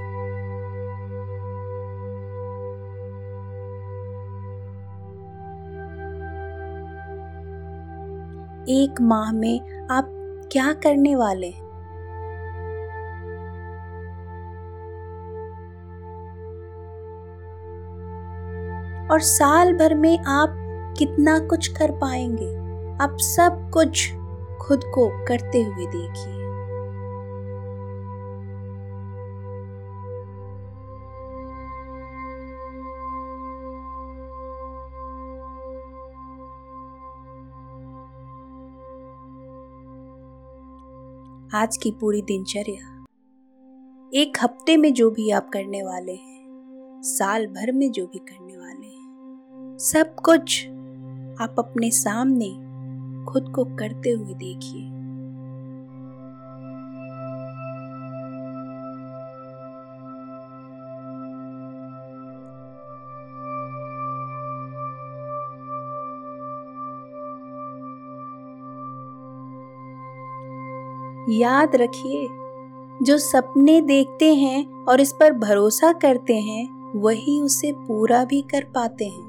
एक 8.84 9.00
माह 9.00 9.32
में 9.32 9.86
आप 9.90 10.10
क्या 10.52 10.72
करने 10.72 11.16
वाले 11.16 11.46
हैं? 11.46 11.65
और 19.16 19.22
साल 19.22 19.72
भर 19.72 19.94
में 19.94 20.18
आप 20.18 20.56
कितना 20.98 21.38
कुछ 21.38 21.66
कर 21.68 21.90
पाएँगे। 21.90 22.48
आप 23.04 23.16
सब 23.20 23.70
कुछ 23.74 24.12
खुद 24.60 24.80
को 24.84 25.24
करते 25.24 25.62
हुए 25.62 25.86
देखिए। 25.86 26.32
आज 41.60 41.76
की 41.76 41.90
पूरी 41.90 42.22
दिनचर्या 42.22 43.04
एक 44.14 44.38
हफ़्ते 44.42 44.76
में 44.76 44.92
जो 44.92 45.10
भी 45.10 45.30
आप 45.30 45.48
करने 45.48 45.82
वाले 45.82 46.12
हैं, 46.12 46.36
साल 47.04 47.46
भर 47.46 47.72
में 47.72 47.92
जो 47.92 48.06
भी 48.06 48.18
करने 48.18 48.45
सब 49.78 50.14
कुछ 50.14 50.66
आप 51.40 51.54
अपने 51.58 51.90
सामने 51.90 52.48
खुद 53.24 53.52
को 53.54 53.64
करते 53.64 54.10
हुए 54.10 54.34
देखिए। 54.34 54.80
याद 71.38 71.76
रखिए, 71.76 72.28
जो 73.02 73.18
सपने 73.18 73.80
देखते 73.80 74.34
हैं 74.34 74.84
और 74.84 75.00
इस 75.00 75.12
पर 75.12 75.32
भरोसा 75.32 75.92
करते 75.92 76.34
हैं, 76.34 76.92
वही 77.00 77.40
उसे 77.40 77.72
पूरा 77.72 78.24
भी 78.24 78.42
कर 78.42 78.64
पाते 78.64 79.04
हैं। 79.04 79.25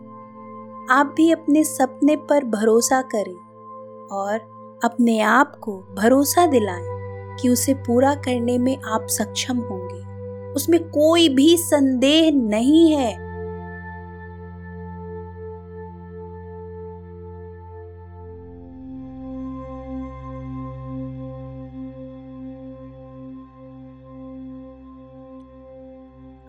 आप 0.89 1.13
भी 1.17 1.32
अपने 1.32 1.63
सपने 1.63 2.15
पर 2.15 2.44
भरोसा 2.44 3.01
करें 3.01 4.08
और 4.08 4.39
अपने 4.84 5.20
आप 5.20 5.56
को 5.56 5.77
भरोसा 5.77 6.46
दिलाएँ 6.46 6.98
कि 7.41 7.50
उसे 7.50 7.74
पूरा 7.74 8.15
करने 8.15 8.58
में 8.58 8.77
आप 8.77 9.08
सक्षम 9.08 9.58
होंगे। 9.58 10.08
उसमें 10.53 10.89
कोई 10.89 11.29
भी 11.29 11.58
संदेह 11.58 12.32
नहीं 12.32 12.91
है। 12.91 13.27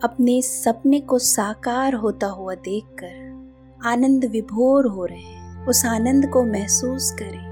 अपने 0.03 0.41
सपने 0.41 0.99
को 0.99 1.19
साकार 1.19 1.93
होता 1.93 2.27
हुआ 2.27 2.55
देखकर 2.55 3.38
आनंद 3.85 4.25
विभोर 4.25 4.85
हो 4.85 5.05
रहे 5.05 5.19
हैं। 5.19 5.65
उस 5.67 5.85
आनंद 5.85 6.29
को 6.29 6.43
महसूस 6.43 7.11
करें। 7.11 7.49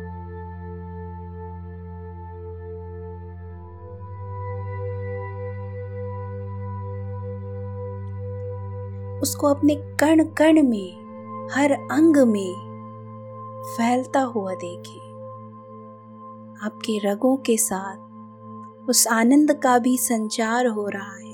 उसको 9.19 9.47
अपने 9.47 9.75
कण 9.75 10.23
कण 10.23 10.63
में, 10.63 11.07
हर 11.51 11.71
अंग 11.71 12.17
में 12.17 12.67
फैलता 13.77 14.21
हुआ 14.21 14.53
देखें। 14.53 15.07
आपके 16.63 17.11
रगों 17.11 17.37
के 17.37 17.57
साथ 17.57 17.97
उस 18.89 19.07
आनंद 19.07 19.51
का 19.51 19.79
भी 19.79 19.97
संचार 19.97 20.67
हो 20.67 20.87
रहा 20.87 21.15
है। 21.15 21.26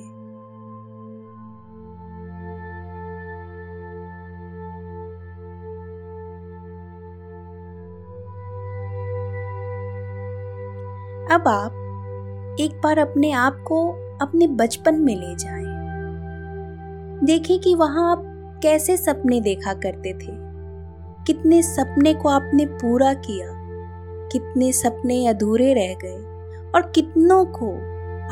अब 11.33 11.47
आप 11.47 12.57
एक 12.59 12.81
बार 12.83 12.99
अपने 12.99 13.31
आप 13.31 13.63
को 13.67 13.87
अपने 14.21 14.47
बचपन 14.47 14.95
में 14.95 15.15
ले 15.15 15.35
जाएँ। 15.35 15.63
देखें 17.23 17.59
कि 17.59 17.75
वहाँ 17.75 18.11
आप 18.11 18.23
कैसे 18.63 18.97
सपने 18.97 19.41
देखा 19.41 19.73
करते 19.73 20.13
थे। 20.13 20.53
कितने 21.27 21.61
सपने 21.61 22.13
को 22.13 22.29
आपने 22.29 22.65
पूरा 22.65 23.13
किया, 23.13 23.47
कितने 24.31 24.71
सपने 24.71 25.27
अधूरे 25.27 25.73
रह 25.73 25.93
गए 25.93 26.17
और 26.75 26.81
कितनों 26.95 27.45
को 27.45 27.71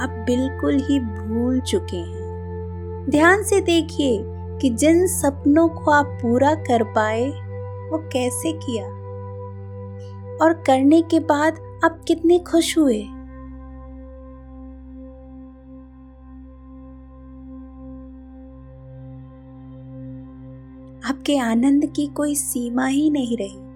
आप 0.03 0.10
बिल्कुल 0.10 0.75
ही 0.75 1.00
भूल 1.00 1.60
चुके 1.60 1.98
हैं। 1.98 3.05
ध्यान 3.10 3.43
से 3.43 3.62
देखिए 3.62 4.24
कि 4.60 4.70
जिन 4.70 5.08
सपनों 5.08 5.67
को 5.67 5.91
आप 5.91 6.05
पूरा 6.05 6.55
कर 6.55 6.84
पाए, 6.84 7.25
वो 7.91 7.98
कैसे 7.98 8.51
किया? 8.51 8.86
और 10.41 10.53
करने 10.53 11.01
के 11.01 11.20
बाद 11.20 11.71
आप 11.83 12.01
कितने 12.07 12.39
खुश 12.39 12.77
हुए? 12.77 13.03
आपके 21.05 21.38
आनंद 21.38 21.85
की 21.95 22.07
कोई 22.07 22.35
सीमा 22.35 22.85
ही 22.85 23.09
नहीं 23.09 23.38
रही। 23.38 23.71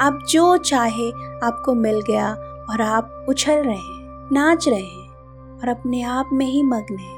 आप 0.00 0.18
जो 0.30 0.56
चाहे 0.56 1.10
आपको 1.46 1.74
मिल 1.74 2.00
गया 2.00 2.34
और 2.70 2.80
आप 2.80 3.26
उछल 3.28 3.62
रहे 3.62 3.76
हैं, 3.76 4.28
नाच 4.32 4.68
रहे 4.68 4.80
हैं 4.80 5.08
और 5.58 5.68
अपने 5.68 6.02
आप 6.02 6.30
में 6.32 6.46
ही 6.46 6.62
मग्न 6.62 6.98
हैं। 6.98 7.15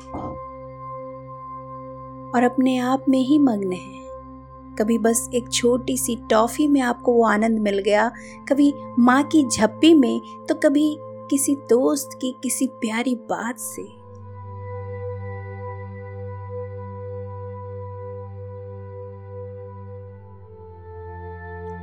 और 2.34 2.42
अपने 2.42 2.76
आप 2.78 3.04
में 3.08 3.18
ही 3.18 3.38
मग्न 3.38 3.72
हैं। 3.72 4.76
कभी 4.78 4.98
बस 4.98 5.28
एक 5.34 5.52
छोटी 5.52 5.96
सी 5.96 6.16
टॉफी 6.30 6.66
में 6.68 6.80
आपको 6.80 7.12
वो 7.12 7.24
आनंद 7.24 7.58
मिल 7.58 7.78
गया, 7.78 8.10
कभी 8.48 8.72
माँ 8.98 9.22
की 9.24 9.46
झप्पी 9.48 9.94
में 9.94 10.20
तो 10.48 10.54
कभी 10.54 10.96
किसी 11.30 11.54
दोस्त 11.70 12.18
की 12.20 12.34
किसी 12.42 12.66
प्यारी 12.80 13.14
बात 13.30 13.58
से। 13.58 13.82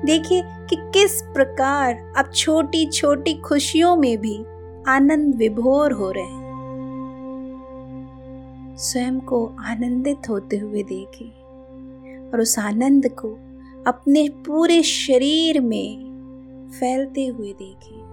देखिए 0.06 0.42
कि 0.70 0.76
किस 0.94 1.22
प्रकार 1.34 2.14
आप 2.18 2.32
छोटी 2.36 2.86
छोटी 2.86 3.34
खुशियों 3.34 3.96
में 3.96 4.18
भी 4.18 4.38
आनंद 4.88 5.36
विभोर 5.36 5.92
हो 5.92 6.12
रहे 6.12 6.24
हैं। 6.24 6.45
स्वयं 8.78 9.20
को 9.20 9.46
आनंदित 9.60 10.30
होते 10.30 10.58
हुए 10.58 10.84
देखें 10.84 12.30
और 12.32 12.40
उस 12.40 12.60
आनंद 12.60 13.08
को 13.08 13.30
अपने 13.88 14.30
पूरे 14.30 14.84
शरीर 14.84 15.62
में 15.62 16.16
फैलते 16.80 17.26
हुए 17.26 17.54
देखें। 17.54 18.06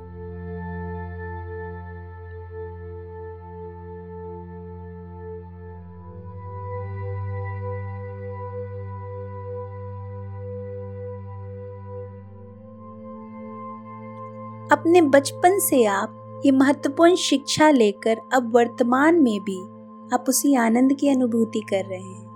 अपने 14.72 15.02
बचपन 15.02 15.58
से 15.58 15.84
आप 15.84 16.42
ये 16.46 16.52
महत्वपूर्ण 16.52 17.14
शिक्षा 17.14 17.70
लेकर 17.70 18.20
अब 18.32 18.54
वर्तमान 18.54 19.22
में 19.22 19.40
भी 19.40 19.71
आप 20.12 20.24
उसी 20.28 20.54
आनंद 20.54 20.92
की 20.92 21.08
अनुभूति 21.08 21.60
कर 21.60 21.84
रहे 21.84 21.98
हैं। 21.98 22.30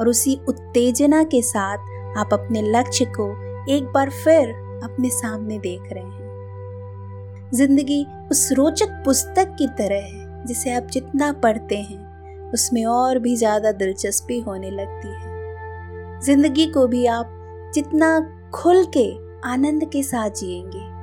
और 0.00 0.08
उसी 0.08 0.40
उत्तेजना 0.48 1.22
के 1.22 1.42
साथ 1.42 1.78
आप 2.18 2.28
अपने 2.32 2.62
लक्ष्य 2.62 3.04
को 3.04 3.28
एक 3.72 3.84
बार 3.84 4.10
फिर 4.10 4.50
अपने 4.84 5.10
सामने 5.10 5.58
देख 5.58 5.82
रहे 5.92 6.04
हैं। 6.04 7.50
ज़िंदगी 7.54 8.06
उस 8.30 8.48
रोचक 8.52 9.02
पुस्तक 9.04 9.54
की 9.58 9.66
तरह 9.68 10.04
है, 10.04 10.46
जिसे 10.46 10.74
आप 10.74 10.82
जितना 10.82 11.32
पढ़ते 11.32 11.76
हैं, 11.76 12.50
उसमें 12.50 12.84
और 12.84 13.18
भी 13.18 13.36
ज़्यादा 13.36 13.72
दिलचस्पी 13.72 14.38
होने 14.40 14.70
लगती 14.70 15.08
है। 15.08 16.20
ज़िंदगी 16.20 16.66
को 16.66 16.86
भी 16.86 17.06
आप 17.06 17.70
जितना 17.74 18.18
खुल 18.54 18.84
के 18.96 19.23
आनंद 19.44 19.84
के 19.84 20.02
साथ 20.02 20.30
जिएँगे, 20.30 20.94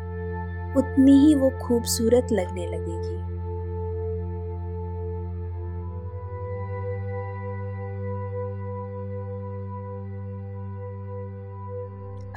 उतनी 0.80 1.12
ही 1.12 1.36
वो 1.36 1.50
खूबसूरत 1.50 2.28
लगने 2.32 2.68
लगेगी। 2.68 3.22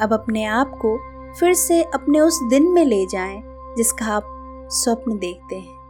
अब 0.02 0.12
अपने 0.12 0.44
आप 0.44 0.78
को 0.86 0.98
फिर 1.40 1.54
से 1.54 1.82
अपने 1.82 2.20
उस 2.20 2.42
दिन 2.42 2.72
में 2.72 2.84
ले 2.84 3.06
जाएँ, 3.06 3.42
जिसका 3.76 4.06
आप 4.06 4.24
स्वप्न 4.70 5.18
देखते 5.18 5.56
हैं। 5.56 5.84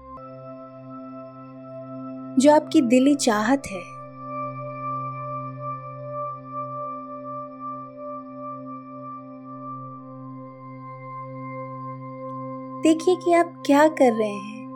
जो 2.38 2.54
आपकी 2.54 2.80
दिली 2.80 3.14
चाहत 3.14 3.62
है। 3.72 3.93
देखिए 12.84 13.16
कि 13.16 13.32
आप 13.32 13.62
क्या 13.66 13.88
कर 13.88 14.12
रहे 14.12 14.28
हैं। 14.28 14.68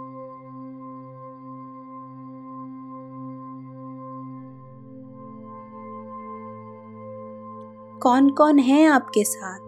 कौन 8.03 8.31
कौन 8.31 8.59
है 8.59 8.87
आपके 8.87 9.25
साथ? 9.25 9.59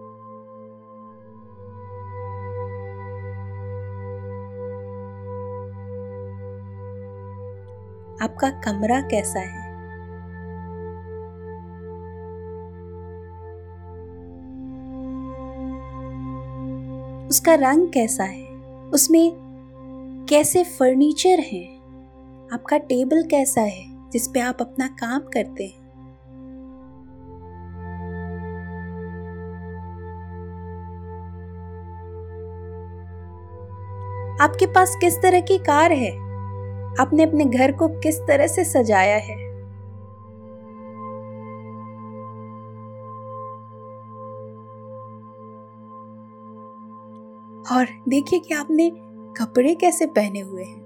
आपका 8.22 8.50
कमरा 8.50 9.00
कैसा 9.00 9.40
है? 9.40 9.69
उसका 17.30 17.54
रंग 17.54 17.88
कैसा 17.88 18.24
है? 18.24 18.46
उसमें 18.94 19.32
कैसे 20.28 20.64
फर्नीचर 20.64 21.40
है? 21.40 21.76
आपका 22.52 22.78
टेबल 22.78 23.22
कैसा 23.22 23.60
है, 23.60 24.10
जिस 24.10 24.28
पे 24.28 24.40
आप 24.40 24.58
अपना 24.60 24.86
काम 24.86 25.20
करते 25.20 25.64
हैं? 25.64 25.80
आपके 34.40 34.66
पास 34.66 34.96
किस 35.00 35.22
तरह 35.22 35.40
की 35.40 35.58
कार 35.58 35.92
है? 35.92 36.10
आपने 37.00 37.22
अपने 37.22 37.44
घर 37.44 37.72
को 37.72 37.88
किस 37.88 38.18
तरह 38.18 38.46
से 38.46 38.64
सजाया 38.64 39.16
है? 39.16 39.49
और 47.70 47.86
देखिए 48.08 48.38
कि 48.38 48.54
आपने 48.54 48.90
कपड़े 49.36 49.74
कैसे 49.74 50.06
पहने 50.06 50.40
हुए 50.40 50.64
हैं। 50.64 50.80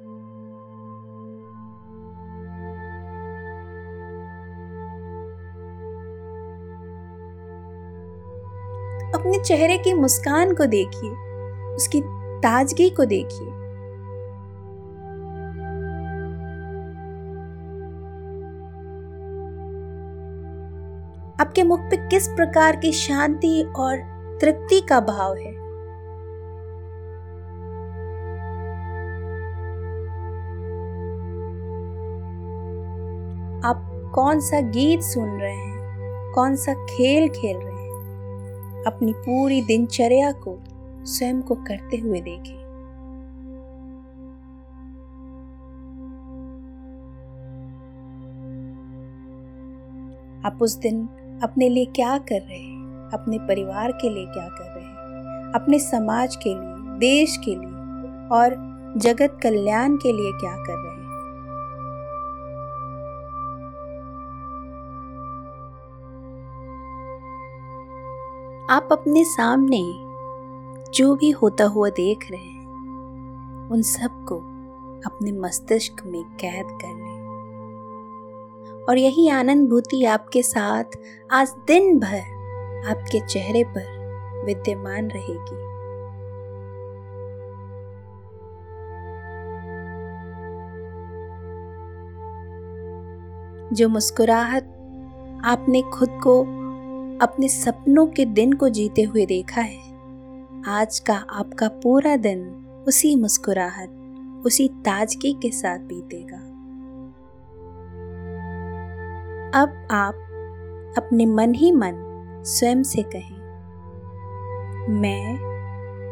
अपने 9.15 9.39
चेहरे 9.45 9.79
की 9.79 9.95
मुस्कान 9.95 10.55
को 10.55 10.67
देखिए, 10.67 11.11
उसकी 11.75 12.01
ताजगी 12.39 12.91
को 12.91 13.05
देखिए। 13.05 13.49
आपके 21.41 21.63
मुख 21.63 21.81
पे 21.81 22.09
किस 22.09 22.29
प्रकार 22.29 22.77
की 22.77 22.93
शांति 22.93 23.73
और 23.77 23.97
तृप्ति 24.41 24.81
का 24.81 25.01
भाव 25.01 25.37
है? 25.37 25.64
आप 33.65 34.11
कौन 34.15 34.41
सा 34.41 34.61
गीत 34.61 35.03
सुन 35.03 35.29
रहे 35.29 35.55
हैं? 35.55 36.33
कौन 36.33 36.57
सा 36.57 36.75
खेल 36.75 37.29
खेल 37.29 37.57
रहे 37.57 37.73
हैं? 37.73 38.85
अपनी 38.85 39.13
पूरी 39.13 39.63
दिनचर्या 39.63 40.33
को 40.33 40.59
स्वयं 41.05 41.43
को 41.43 41.55
करते 41.55 41.97
हुए 41.97 42.21
देखें 42.21 42.65
आप 50.47 50.59
उस 50.61 50.77
दिन 50.77 51.09
अपने 51.43 51.69
लिए 51.69 51.85
क्या 51.85 52.19
कर 52.19 52.41
रहे 52.41 52.59
हैं? 52.59 53.11
अपने 53.15 53.39
परिवार 53.39 53.93
के 53.93 54.11
लिए 54.11 54.27
क्या 54.27 54.49
कर 54.49 54.75
रहे 54.75 54.85
हैं? 54.85 54.95
अपने 55.53 55.79
समाज 55.79 56.37
के 56.37 56.51
लिए, 56.51 56.99
देश 56.99 57.37
के 57.37 57.51
लिए 57.51 57.71
और 58.29 58.75
जगत 58.97 59.39
कल्याण 59.43 59.97
के 59.97 60.13
लिए 60.13 60.33
क्या 60.33 60.57
कर 60.57 60.85
रहे 60.85 60.89
हैं? 60.89 60.94
आप 68.71 68.89
अपने 68.93 69.25
सामने 69.25 69.95
जो 70.93 71.17
भी 71.17 71.31
होता 71.31 71.65
हुआ 71.65 71.89
देख 71.89 72.31
रहे 72.31 72.41
हैं, 72.41 73.71
उन 73.71 73.83
सबको 73.83 74.37
अपने 75.07 75.33
मस्तिष्क 75.33 76.03
में 76.07 76.25
कैद 76.25 76.67
कर 76.71 76.89
लें। 76.89 77.25
और 78.89 78.99
यही 78.99 79.29
आनंद 79.29 79.69
भूति 79.69 80.05
आपके 80.05 80.43
साथ 80.43 80.85
आज 81.31 81.55
दिन 81.67 81.99
भर 81.99 82.21
आपके 82.91 83.27
चेहरे 83.27 83.65
पर 83.65 84.43
विद्यमान 84.45 85.09
रहेगी। 85.09 85.65
जो 93.77 93.89
मुस्कुराहट 93.89 94.65
आपने 95.45 95.83
खुद 95.83 96.09
को 96.09 96.64
अपने 97.23 97.49
सपनों 97.49 98.07
के 98.07 98.25
दिन 98.25 98.53
को 98.53 98.69
जीते 98.69 99.03
हुए 99.03 99.25
देखा 99.27 99.61
है। 99.61 100.63
आज 100.69 100.99
का 100.99 101.15
आपका 101.15 101.69
पूरा 101.83 102.17
दिन 102.17 102.41
उसी 102.89 103.15
मुस्कुराहट, 103.17 104.43
उसी 104.47 104.69
ताजगी 104.69 105.33
के 105.33 105.51
साथ 105.51 105.79
बीतेगा। 105.79 106.39
अब 109.55 109.89
आप 109.91 110.15
अपने 110.99 111.27
मन 111.27 111.55
ही 111.55 111.73
मन 111.73 111.95
स्वयं 112.47 112.83
से 112.83 113.03
कहें, 113.03 113.37
मैं 114.93 115.37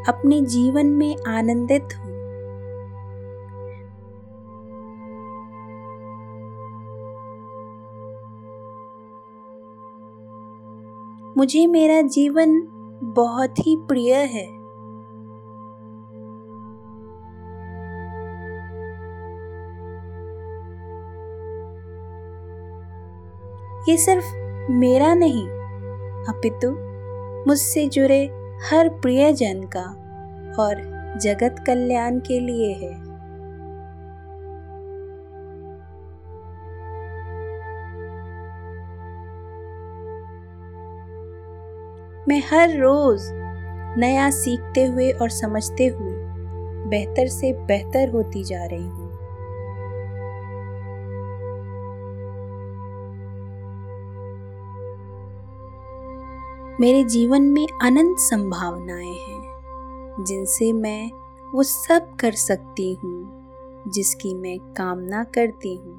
अपने 0.08 0.40
जीवन 0.40 0.86
में 0.86 1.16
आनंदित 1.28 1.88
मुझे 11.38 11.66
मेरा 11.66 12.00
जीवन 12.02 12.60
बहुत 13.04 13.58
ही 13.58 13.76
प्रिय 13.76 14.14
है। 14.14 14.62
ये 23.88 23.96
सिर्फ़ 23.96 24.24
मेरा 24.70 25.14
नहीं, 25.14 25.48
अपितु 26.28 26.70
मुझसे 27.48 27.86
जुड़े 27.86 28.24
हर 28.70 28.88
प्रियजन 28.88 29.62
का 29.76 29.84
और 30.62 30.74
जगत 31.22 31.64
कल्याण 31.66 32.18
के 32.18 32.40
लिए 32.40 32.72
है। 32.74 33.11
मैं 42.28 42.38
हर 42.50 42.76
रोज 42.78 43.22
नया 43.98 44.30
सीखते 44.30 44.84
हुए 44.84 45.10
और 45.12 45.28
समझते 45.30 45.86
हुए 45.86 46.12
बेहतर 46.90 47.26
से 47.26 47.52
बेहतर 47.52 48.10
होती 48.10 48.44
जा 48.44 48.64
रही 48.64 48.82
हूँ। 48.82 49.10
मेरे 56.80 57.04
जीवन 57.04 57.42
में 57.42 57.66
अनंत 57.82 58.18
संभावनाएँ 58.18 59.14
हैं, 59.14 60.24
जिनसे 60.24 60.72
मैं 60.72 61.10
वो 61.54 61.62
सब 61.62 62.16
कर 62.20 62.32
सकती 62.32 62.92
हूँ 62.94 63.42
जिसकी 63.88 64.34
मैं 64.34 64.58
कामना 64.74 65.24
करती 65.24 65.74
हूँ। 65.76 65.91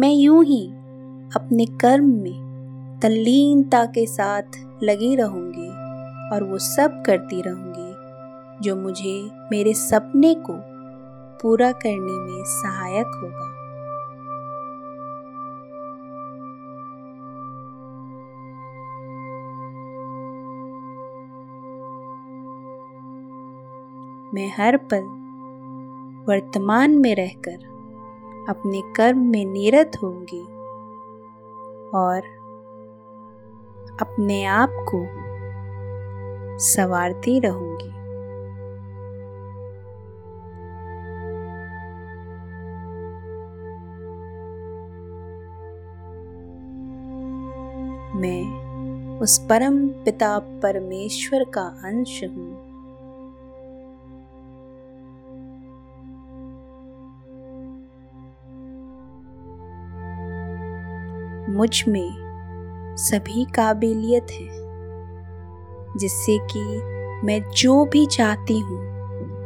मैं 0.00 0.10
यूँ 0.10 0.44
ही 0.44 0.66
अपने 1.36 1.66
कर्म 1.66 2.04
में 2.04 2.98
तल्लीनता 3.02 3.84
के 3.84 4.06
साथ 4.06 4.42
लगी 4.82 5.16
रहूँगी 5.16 5.68
और 6.34 6.42
वो 6.42 6.58
सब 6.58 7.02
करती 7.06 7.42
रहूँगी, 7.42 8.64
जो 8.64 8.76
मुझे 8.76 9.30
मेरे 9.52 9.74
सपने 9.74 10.34
को 10.34 10.52
पूरा 11.42 11.72
करने 11.72 12.18
में 12.18 12.42
सहायक 12.44 13.06
होगा। 13.06 13.50
मैं 24.34 24.52
हर 24.58 24.76
पल 24.76 25.04
वर्तमान 26.28 26.98
में 26.98 27.14
रहकर 27.14 27.73
अपने 28.48 28.82
कर्म 28.96 29.18
में 29.18 29.44
निरत 29.44 29.92
होंगी 30.02 30.42
और 31.96 32.22
अपने 34.00 34.44
आप 34.44 34.68
को 34.88 35.04
सवारती 36.58 37.40
रहूँगी। 37.40 37.94
मैं 48.20 49.18
उस 49.18 49.38
परम 49.38 49.88
पिता 49.88 50.38
परमेश्वर 50.38 51.44
का 51.44 51.62
अंश 51.84 52.20
हूँ 52.24 52.53
मुझमें 61.54 62.96
सभी 62.96 63.44
काबिलियत 63.44 64.26
है, 64.32 64.48
जिससे 65.98 66.38
कि 66.50 66.60
मैं 67.26 67.40
जो 67.50 67.84
भी 67.84 68.06
चाहती 68.06 68.58
हूँ, 68.58 68.80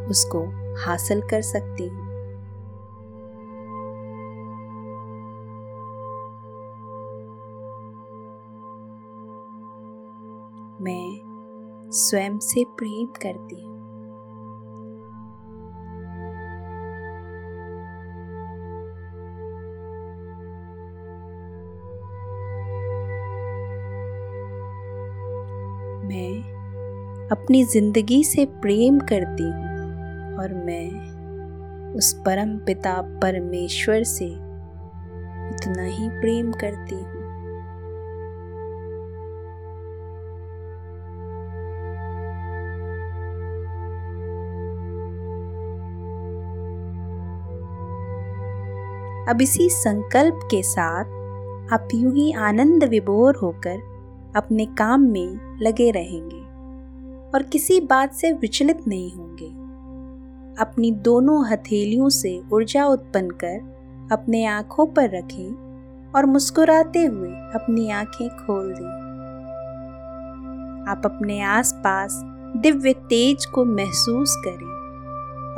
उसको 0.07 0.44
हासिल 0.85 1.21
कर 1.21 1.42
सकती 1.42 1.88
हूँ। 1.88 2.09
मैं 10.81 11.90
स्वयं 11.92 12.38
से 12.38 12.64
प्रेम 12.64 13.07
करती 13.07 13.64
हूँ। 13.64 13.78
अपनी 27.33 27.62
ज़िंदगी 27.64 28.23
से 28.25 28.45
प्रेम 28.62 28.99
करती 29.01 29.43
हूँ 29.43 30.37
और 30.38 30.53
मैं 30.67 31.95
उस 31.95 32.12
परम 32.27 32.57
पिता 32.59 32.95
परमेश्वर 33.23 34.03
से 34.05 34.29
उतना 35.49 35.85
ही 35.85 36.09
प्रेम 36.21 36.53
करती 36.53 36.95
हूँ। 36.95 37.27
अब 49.29 49.43
इसी 49.43 49.69
संकल्प 49.71 50.49
के 50.51 50.62
साथ 50.62 51.73
आप 51.73 51.88
यूँ 51.95 52.14
ही 52.14 52.33
आनंद 52.33 52.85
विभोर 52.85 53.37
होकर 53.37 53.81
अपने 54.37 54.67
काम 54.79 55.01
में 55.03 55.59
लगे 55.62 55.91
रहेंगे। 55.91 56.48
और 57.35 57.43
किसी 57.43 57.81
बात 57.81 58.12
से 58.12 58.33
विचलित 58.33 58.88
नहीं 58.88 59.12
होंगे। 59.12 59.69
अपनी 60.62 60.91
दोनों 60.91 61.49
हथेलियों 61.49 62.09
से 62.09 62.43
ऊर्जा 62.53 62.87
उत्पन्न 62.87 63.31
कर 63.31 64.09
अपने 64.12 64.45
आँखों 64.47 64.87
पर 64.87 65.11
रखें 65.11 66.12
और 66.14 66.27
मुस्कुराते 66.27 67.05
हुए 67.05 67.29
अपनी 67.29 67.91
आँखें 67.91 68.29
खोल 68.29 68.73
दें। 68.73 69.09
आप 70.91 71.03
अपने 71.05 71.41
आसपास 71.41 72.21
दिव्य 72.57 72.93
तेज 72.93 73.47
को 73.47 73.64
महसूस 73.64 74.37
करें 74.47 74.79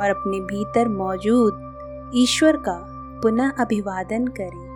और 0.01 0.09
अपने 0.09 0.39
भीतर 0.39 0.87
मौजूद 0.87 2.11
ईश्वर 2.15 2.57
का 2.57 2.87
पुनः 3.21 3.51
अभिवादन 3.59 4.27
करें। 4.27 4.70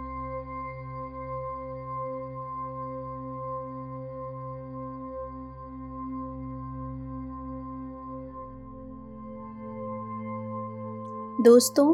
दोस्तों, 11.46 11.88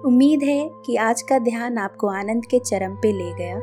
उम्मीद 0.00 0.42
है 0.42 0.70
कि 0.84 0.96
आज 0.96 1.22
का 1.22 1.38
ध्यान 1.38 1.78
आपको 1.78 2.06
आनंद 2.06 2.46
के 2.46 2.58
चरम 2.58 2.94
पे 2.94 3.12
ले 3.12 3.34
गया 3.34 3.56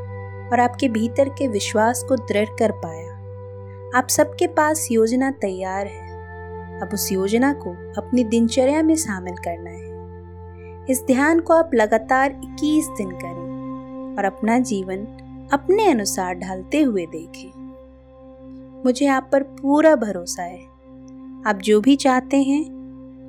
और 0.49 0.59
आपके 0.59 0.87
भीतर 0.87 1.29
के 1.29 1.47
विश्वास 1.47 2.03
को 2.09 2.15
दृढ़ 2.15 2.49
कर 2.59 2.71
पाया। 2.71 3.11
आप 3.99 4.07
सबके 4.09 4.47
पास 4.47 4.87
योजना 4.91 5.31
तैयार 5.31 5.87
है। 5.87 6.09
अब 6.81 6.89
उस 6.93 7.11
योजना 7.11 7.53
को 7.53 7.69
अपनी 8.01 8.23
दिनचर्या 8.23 8.83
में 8.83 8.95
शामिल 8.95 9.33
करना 9.33 9.69
है। 9.69 9.87
इस 10.89 11.03
ध्यान 11.07 11.39
को 11.39 11.53
आप 11.53 11.69
लगातार 11.73 12.31
21 12.43 12.87
दिन 12.87 13.11
करें 13.11 14.17
और 14.17 14.25
अपना 14.25 14.59
जीवन 14.59 14.97
अपने 15.53 15.91
अनुसार 15.91 16.35
ढालते 16.35 16.81
हुए 16.81 17.05
देखें। 17.05 17.51
मुझे 18.85 19.07
आप 19.07 19.29
पर 19.31 19.43
पूरा 19.43 19.95
भरोसा 19.95 20.43
है। 20.43 20.65
आप 21.45 21.59
जो 21.63 21.81
भी 21.81 21.95
चाहते 21.95 22.43
हैं, 22.43 22.65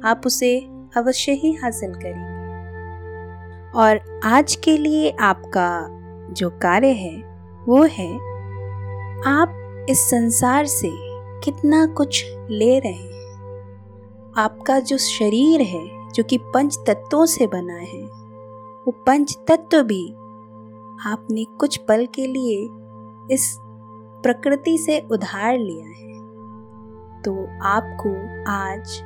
आप 0.04 0.22
उसे 0.26 0.75
अवश्य 0.96 1.32
ही 1.32 1.52
हासिल 1.52 1.94
करेंगे। 1.94 2.46
और 3.78 4.20
आज 4.24 4.54
के 4.54 4.78
लिए 4.78 5.10
आपका 5.10 5.88
जो 6.32 6.50
कार्य 6.50 6.88
है, 6.88 7.22
वो 7.68 7.84
है, 7.84 8.14
आप 9.26 9.62
इस 9.88 10.10
संसार 10.10 10.66
से 10.66 10.90
कितना 11.40 11.86
कुछ 11.86 12.24
ले 12.50 12.78
रहे 12.78 12.92
हैं। 12.92 13.16
आपका 14.36 14.78
जो 14.78 14.98
शरीर 14.98 15.60
है, 15.60 16.12
जो 16.12 16.22
कि 16.22 16.38
पंच 16.38 16.78
तत्वों 16.86 17.26
से 17.26 17.46
बना 17.46 17.74
है, 17.74 18.02
वो 18.86 18.90
पंच 18.90 19.38
तत्व 19.48 19.82
भी 19.82 20.12
आपने 21.06 21.44
कुछ 21.44 21.76
पल 21.76 22.06
के 22.06 22.26
लिए 22.26 22.68
इस 23.34 23.58
प्रकृति 24.22 24.78
से 24.78 25.00
उधार 25.10 25.58
लिया 25.58 25.86
है। 25.86 26.16
तो 27.22 27.46
आपको 27.62 28.08
आज 28.50 29.02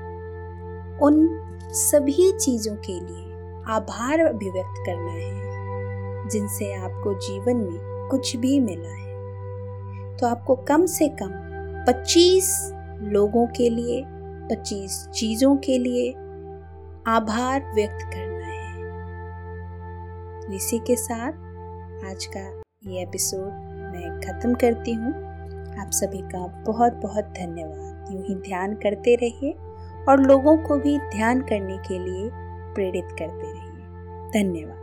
उन 1.02 1.46
सभी 1.72 2.32
चीज़ों 2.32 2.76
के 2.76 2.92
लिए 2.92 3.24
आभार 3.72 4.20
अभिव्यक्त 4.20 4.82
करना 4.86 5.12
है, 5.12 6.28
जिनसे 6.28 6.74
आपको 6.74 7.14
जीवन 7.14 7.56
में 7.56 8.08
कुछ 8.10 8.36
भी 8.36 8.60
मिला 8.60 8.88
है। 8.88 10.16
तो 10.16 10.26
आपको 10.26 10.56
कम 10.56 10.86
से 10.86 11.08
कम 11.08 11.30
25 11.88 12.72
लोगों 13.02 13.46
के 13.46 13.70
लिए 13.70 14.02
25 14.48 15.08
चीज़ों 15.08 15.56
के 15.56 15.78
लिए 15.78 16.10
आभार 17.06 17.72
व्यक्त 17.74 17.98
करना 18.14 18.46
है। 18.46 18.80
तो 20.40 20.52
इसी 20.52 20.78
के 20.78 20.96
साथ 20.96 21.32
आज 22.10 22.26
का 22.26 22.62
ये 22.90 23.02
एपिसोड 23.02 23.48
मैं 23.94 24.20
ख़त्म 24.20 24.54
करती 24.54 24.92
हूँ। 24.92 25.12
आप 25.80 25.90
सभी 25.90 26.18
का 26.18 26.46
बहुत 26.46 26.92
बहुत 26.92 27.24
धन्यवाद। 27.24 28.12
यूँ 28.12 28.22
ही 28.22 28.34
ध्यान 28.34 28.74
करते 28.74 29.14
रहिए। 29.14 29.54
और 30.08 30.20
लोगों 30.20 30.56
को 30.58 30.76
भी 30.76 30.98
ध्यान 30.98 31.40
करने 31.40 31.78
के 31.78 31.98
लिए 31.98 32.30
प्रेरित 32.74 33.08
करते 33.18 33.52
रहिए। 33.52 33.70
धन्यवाद। 34.32 34.79